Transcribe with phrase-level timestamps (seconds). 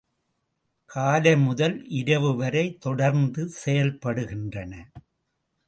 [0.89, 4.73] காலை முதல் இரவு வரை தொடர்ந்து செயல்படுகின்றன.